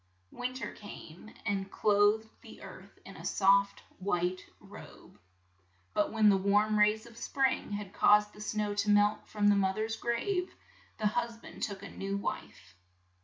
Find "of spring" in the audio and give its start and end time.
7.05-7.73